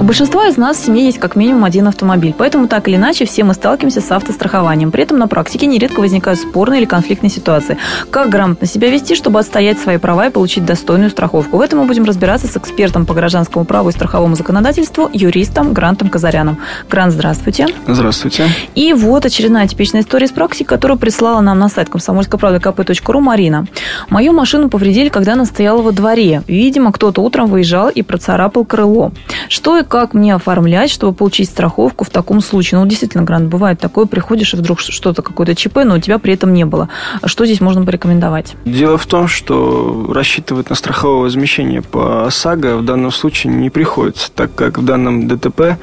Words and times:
У 0.00 0.02
большинства 0.02 0.48
из 0.48 0.56
нас 0.56 0.78
в 0.78 0.86
семье 0.86 1.04
есть 1.04 1.18
как 1.18 1.36
минимум 1.36 1.64
один 1.64 1.86
автомобиль, 1.86 2.34
поэтому 2.36 2.68
так 2.68 2.88
или 2.88 2.96
иначе 2.96 3.26
все 3.26 3.44
мы 3.44 3.52
сталкиваемся 3.52 4.00
с 4.00 4.10
автострахованием. 4.10 4.90
При 4.90 5.02
этом 5.02 5.18
на 5.18 5.28
практике 5.28 5.66
нередко 5.66 6.00
возникают 6.00 6.40
спорные 6.40 6.80
или 6.80 6.86
конфликтные 6.86 7.28
ситуации. 7.28 7.76
Как 8.08 8.30
грамотно 8.30 8.66
себя 8.66 8.88
вести, 8.88 9.14
чтобы 9.14 9.40
отстоять 9.40 9.78
свои 9.78 9.98
права 9.98 10.28
и 10.28 10.30
получить 10.30 10.64
достойную 10.64 11.10
страховку? 11.10 11.58
В 11.58 11.60
этом 11.60 11.80
мы 11.80 11.84
будем 11.84 12.04
разбираться 12.04 12.46
с 12.46 12.56
экспертом 12.56 13.04
по 13.04 13.12
гражданскому 13.12 13.66
праву 13.66 13.90
и 13.90 13.92
страховому 13.92 14.36
законодательству, 14.36 15.10
юристом 15.12 15.74
Грантом 15.74 16.08
Казаряном. 16.08 16.56
Грант, 16.88 17.12
здравствуйте. 17.12 17.66
Здравствуйте. 17.86 18.48
И 18.74 18.94
вот 18.94 19.26
очередная 19.26 19.68
типичная 19.68 20.00
история 20.00 20.24
из 20.24 20.32
практики, 20.32 20.62
которую 20.62 20.98
прислала 20.98 21.42
нам 21.42 21.58
на 21.58 21.68
сайт 21.68 21.90
комсомольскоправда.кп.ру 21.90 23.20
Марина. 23.20 23.66
Мою 24.08 24.32
машину 24.32 24.70
повредили, 24.70 25.10
когда 25.10 25.34
она 25.34 25.44
стояла 25.44 25.82
во 25.82 25.92
дворе. 25.92 26.42
Видимо, 26.46 26.90
кто-то 26.90 27.20
утром 27.20 27.48
выезжал 27.48 27.90
и 27.90 28.00
процарапал 28.00 28.64
крыло. 28.64 29.12
Что 29.50 29.76
и 29.76 29.89
как 29.90 30.14
мне 30.14 30.36
оформлять, 30.36 30.88
чтобы 30.88 31.12
получить 31.14 31.50
страховку 31.50 32.04
в 32.04 32.10
таком 32.10 32.40
случае? 32.40 32.78
Ну, 32.78 32.86
действительно, 32.86 33.24
Грант, 33.24 33.48
бывает 33.48 33.80
такое, 33.80 34.06
приходишь 34.06 34.54
и 34.54 34.56
вдруг 34.56 34.78
что-то, 34.78 35.20
какое-то 35.20 35.56
ЧП, 35.56 35.78
но 35.84 35.96
у 35.96 35.98
тебя 35.98 36.18
при 36.18 36.32
этом 36.32 36.54
не 36.54 36.64
было. 36.64 36.88
Что 37.24 37.44
здесь 37.44 37.60
можно 37.60 37.84
порекомендовать? 37.84 38.54
Дело 38.64 38.96
в 38.96 39.06
том, 39.06 39.26
что 39.26 40.08
рассчитывать 40.14 40.70
на 40.70 40.76
страховое 40.76 41.22
возмещение 41.22 41.82
по 41.82 42.24
ОСАГО 42.26 42.76
в 42.76 42.84
данном 42.84 43.10
случае 43.10 43.52
не 43.52 43.68
приходится, 43.68 44.30
так 44.30 44.54
как 44.54 44.78
в 44.78 44.84
данном 44.84 45.26
ДТП 45.26 45.76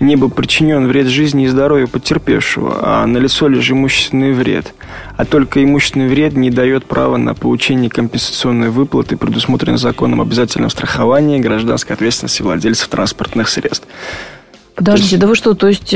не 0.00 0.16
был 0.16 0.30
причинен 0.30 0.88
вред 0.88 1.06
жизни 1.06 1.44
и 1.44 1.48
здоровью 1.48 1.86
потерпевшего, 1.86 2.78
а 2.80 3.06
налицо 3.06 3.46
лишь 3.46 3.70
имущественный 3.70 4.32
вред. 4.32 4.74
А 5.18 5.26
только 5.26 5.62
имущественный 5.62 6.08
вред 6.08 6.32
не 6.34 6.50
дает 6.50 6.86
права 6.86 7.18
на 7.18 7.34
получение 7.34 7.90
компенсационной 7.90 8.70
выплаты, 8.70 9.18
предусмотренной 9.18 9.76
законом 9.76 10.22
обязательном 10.22 10.70
страховании 10.70 11.38
гражданской 11.38 11.94
ответственности 11.94 12.40
владельцев 12.40 12.88
транспортных 12.88 13.49
средств. 13.50 13.86
Подождите, 14.74 15.16
есть... 15.16 15.20
да 15.20 15.26
вы 15.26 15.34
что, 15.34 15.54
то 15.54 15.68
есть 15.68 15.94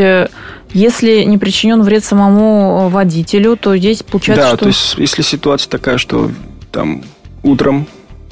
если 0.74 1.22
не 1.22 1.38
причинен 1.38 1.82
вред 1.82 2.04
самому 2.04 2.88
водителю, 2.88 3.56
то 3.56 3.76
здесь 3.76 4.02
получается, 4.02 4.44
да, 4.44 4.48
что... 4.50 4.58
то 4.58 4.66
есть 4.66 4.96
если 4.98 5.22
ситуация 5.22 5.70
такая, 5.70 5.96
что 5.98 6.30
там 6.70 7.02
утром 7.42 7.86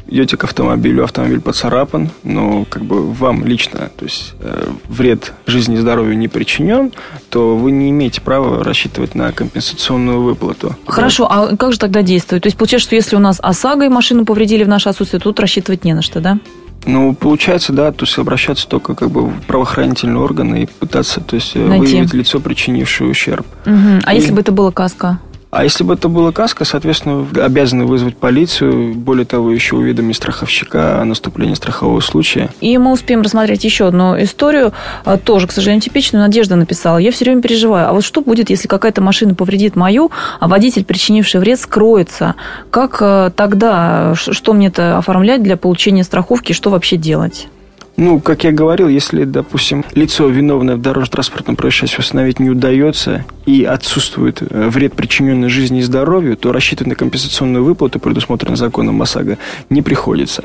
идете 0.08 0.36
к 0.36 0.44
автомобилю, 0.44 1.04
автомобиль 1.04 1.40
поцарапан, 1.40 2.10
но 2.22 2.66
как 2.68 2.84
бы 2.84 3.12
вам 3.12 3.46
лично, 3.46 3.90
то 3.96 4.04
есть 4.04 4.34
э, 4.40 4.70
вред 4.88 5.32
жизни 5.46 5.76
и 5.76 5.78
здоровью 5.78 6.18
не 6.18 6.28
причинен, 6.28 6.92
то 7.30 7.56
вы 7.56 7.70
не 7.70 7.90
имеете 7.90 8.20
права 8.20 8.62
рассчитывать 8.62 9.14
на 9.14 9.32
компенсационную 9.32 10.20
выплату. 10.20 10.76
Хорошо, 10.86 11.26
а 11.30 11.56
как 11.56 11.72
же 11.72 11.78
тогда 11.78 12.02
действовать? 12.02 12.42
То 12.42 12.48
есть 12.48 12.58
получается, 12.58 12.88
что 12.88 12.96
если 12.96 13.16
у 13.16 13.20
нас 13.20 13.38
ОСАГО 13.40 13.86
и 13.86 13.88
машину 13.88 14.24
повредили 14.26 14.64
в 14.64 14.68
наше 14.68 14.88
отсутствие, 14.88 15.20
тут 15.20 15.40
рассчитывать 15.40 15.84
не 15.84 15.94
на 15.94 16.02
что, 16.02 16.20
да? 16.20 16.38
Ну, 16.84 17.14
получается, 17.14 17.72
да, 17.72 17.92
то 17.92 18.04
есть 18.04 18.18
обращаться 18.18 18.66
только 18.66 18.94
как 18.94 19.10
бы 19.10 19.26
в 19.26 19.40
правоохранительные 19.46 20.18
органы 20.18 20.64
и 20.64 20.66
пытаться, 20.66 21.20
то 21.20 21.36
есть 21.36 21.52
э, 21.54 21.64
Найти. 21.64 21.86
выявить 21.86 22.12
лицо, 22.12 22.40
причинившее 22.40 23.10
ущерб. 23.10 23.46
Угу. 23.66 24.00
А 24.04 24.12
и... 24.12 24.16
если 24.16 24.32
бы 24.32 24.40
это 24.40 24.52
было 24.52 24.70
каска? 24.70 25.20
А 25.52 25.64
если 25.64 25.84
бы 25.84 25.92
это 25.92 26.08
была 26.08 26.32
каска, 26.32 26.64
соответственно, 26.64 27.26
обязаны 27.44 27.84
вызвать 27.84 28.16
полицию, 28.16 28.94
более 28.94 29.26
того, 29.26 29.50
еще 29.50 29.76
уведомить 29.76 30.16
страховщика 30.16 30.98
о 30.98 31.04
наступлении 31.04 31.52
страхового 31.52 32.00
случая. 32.00 32.48
И 32.62 32.78
мы 32.78 32.90
успеем 32.90 33.20
рассмотреть 33.20 33.62
еще 33.62 33.86
одну 33.86 34.18
историю, 34.22 34.72
а, 35.04 35.18
тоже, 35.18 35.46
к 35.46 35.52
сожалению, 35.52 35.82
типичную. 35.82 36.22
Надежда 36.22 36.56
написала. 36.56 36.96
Я 36.96 37.12
все 37.12 37.26
время 37.26 37.42
переживаю. 37.42 37.90
А 37.90 37.92
вот 37.92 38.02
что 38.02 38.22
будет, 38.22 38.48
если 38.48 38.66
какая-то 38.66 39.02
машина 39.02 39.34
повредит 39.34 39.76
мою, 39.76 40.10
а 40.40 40.48
водитель, 40.48 40.86
причинивший 40.86 41.38
вред, 41.38 41.60
скроется? 41.60 42.34
Как 42.70 42.96
э, 43.02 43.30
тогда, 43.36 44.14
что 44.14 44.54
мне 44.54 44.68
это 44.68 44.96
оформлять 44.96 45.42
для 45.42 45.58
получения 45.58 46.02
страховки, 46.02 46.54
что 46.54 46.70
вообще 46.70 46.96
делать? 46.96 47.48
Ну, 48.02 48.18
как 48.18 48.42
я 48.42 48.50
говорил, 48.50 48.88
если, 48.88 49.22
допустим, 49.22 49.84
лицо, 49.94 50.26
виновное 50.26 50.74
в 50.74 50.80
дорожно-транспортном 50.80 51.54
происшествии, 51.54 52.00
установить 52.00 52.40
не 52.40 52.50
удается 52.50 53.24
и 53.46 53.62
отсутствует 53.62 54.42
э, 54.42 54.68
вред, 54.70 54.94
причиненный 54.94 55.48
жизни 55.48 55.78
и 55.78 55.82
здоровью, 55.82 56.36
то 56.36 56.50
рассчитывать 56.50 56.88
на 56.88 56.94
компенсационную 56.96 57.62
выплату, 57.62 58.00
предусмотренную 58.00 58.56
законом 58.56 59.00
ОСАГО, 59.00 59.38
не 59.70 59.82
приходится. 59.82 60.42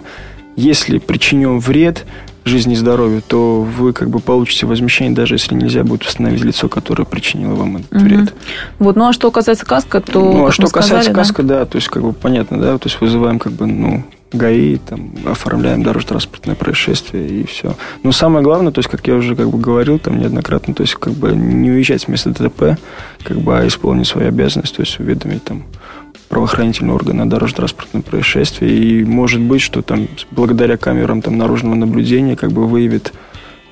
Если 0.56 1.00
причинен 1.00 1.57
вред 1.57 2.06
жизни 2.46 2.73
и 2.73 2.75
здоровью, 2.75 3.23
то 3.28 3.63
вы 3.63 3.91
как 3.91 4.12
бы 4.12 4.19
получите 4.19 4.67
возмещение, 4.67 5.16
даже 5.16 5.34
если 5.34 5.56
нельзя 5.56 5.84
будет 5.84 6.03
установить 6.03 6.44
лицо, 6.44 6.69
которое 6.69 7.06
причинило 7.06 7.56
вам 7.56 7.78
этот 7.78 7.91
угу. 7.91 8.01
вред. 8.01 8.34
Вот, 8.78 8.96
ну 8.96 9.07
а 9.07 9.13
что 9.13 9.31
касается 9.31 9.66
каска, 9.66 10.00
то... 10.00 10.19
Ну, 10.19 10.46
а 10.46 10.51
что 10.51 10.67
касается 10.67 11.09
сказали, 11.09 11.16
каска, 11.16 11.41
да? 11.41 11.59
да, 11.59 11.66
то 11.66 11.78
есть 11.78 11.88
как 11.88 12.03
бы 12.03 12.13
понятно, 12.13 12.59
да, 12.59 12.78
то 12.78 12.88
есть 12.88 13.01
вызываем 13.01 13.40
как 13.40 13.53
бы, 13.53 13.66
ну, 13.66 14.03
ГАИ, 14.34 14.78
там, 14.78 15.14
оформляем 15.26 15.84
дорожно-транспортное 15.84 16.56
происшествие 16.56 17.28
и 17.28 17.46
все. 17.46 17.76
Но 18.04 18.12
самое 18.12 18.44
главное, 18.44 18.72
то 18.72 18.80
есть, 18.80 18.90
как 18.90 19.08
я 19.08 19.16
уже 19.16 19.36
как 19.36 19.50
бы 19.50 19.58
говорил 19.58 20.00
там 20.00 20.20
неоднократно, 20.20 20.74
то 20.74 20.82
есть, 20.82 20.96
как 20.96 21.14
бы 21.14 21.32
не 21.32 21.72
уезжать 21.72 22.02
с 22.02 22.08
места 22.08 22.32
ДТП, 22.32 22.78
как 23.24 23.38
бы, 23.38 23.58
а 23.58 23.66
исполнить 23.66 24.08
свою 24.08 24.28
обязанность, 24.28 24.76
то 24.76 24.82
есть, 24.82 25.00
уведомить 25.00 25.44
там 25.44 25.64
правоохранительные 26.30 26.94
органы 26.94 27.22
о 27.22 27.26
дорожно-транспортном 27.26 28.04
происшествии. 28.04 28.70
И 28.70 29.06
может 29.06 29.42
быть, 29.42 29.62
что 29.62 29.82
там 29.82 30.08
благодаря 30.32 30.78
камерам 30.78 31.22
там, 31.22 31.38
наружного 31.38 31.76
наблюдения 31.76 32.36
как 32.36 32.52
бы 32.52 32.68
выявит 32.68 33.14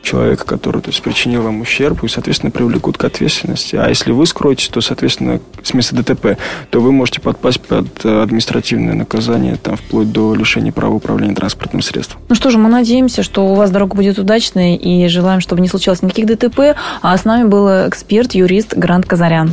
человека, 0.06 0.46
который 0.46 0.82
то 0.82 0.90
есть, 0.90 1.02
причинил 1.02 1.42
вам 1.42 1.62
ущерб, 1.62 2.04
и, 2.04 2.08
соответственно, 2.08 2.52
привлекут 2.52 2.98
к 2.98 3.04
ответственности. 3.04 3.76
А 3.76 3.90
если 3.90 4.12
вы 4.12 4.26
скроетесь, 4.26 4.70
то, 4.70 4.80
соответственно, 4.82 5.42
с 5.64 5.74
места 5.74 5.96
ДТП, 5.96 6.38
то 6.70 6.80
вы 6.80 6.92
можете 6.92 7.20
подпасть 7.20 7.60
под 7.62 7.88
э, 8.06 8.22
административное 8.22 8.94
наказание, 8.94 9.58
там, 9.58 9.76
вплоть 9.76 10.12
до 10.12 10.36
лишения 10.36 10.72
права 10.72 10.96
управления 10.96 11.36
транспортным 11.36 11.82
средством. 11.82 12.22
Ну 12.30 12.36
что 12.36 12.52
же, 12.52 12.58
мы 12.58 12.70
надеемся, 12.70 13.24
что 13.24 13.46
у 13.48 13.56
вас 13.56 13.72
дорога 13.72 13.96
будет 13.96 14.20
удачной, 14.20 14.76
и 14.76 15.08
желаем, 15.08 15.42
чтобы 15.42 15.62
не 15.62 15.68
случилось 15.68 16.02
никаких 16.02 16.28
ДТП. 16.28 16.78
А 17.02 17.18
с 17.18 17.26
нами 17.26 17.48
был 17.48 17.68
эксперт, 17.90 18.34
юрист 18.34 18.76
Грант 18.76 19.06
Казарян. 19.06 19.52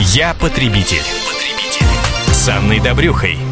Я 0.00 0.34
потребитель. 0.40 1.02
потребитель. 1.28 1.86
С 2.32 2.48
Анной 2.48 2.80
Добрюхой. 2.80 3.51